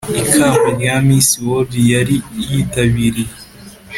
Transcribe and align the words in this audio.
ikamba 0.21 0.67
rya 0.77 0.95
miss 1.05 1.29
world 1.45 1.71
yari 1.93 2.15
yitabiriye 2.49 3.33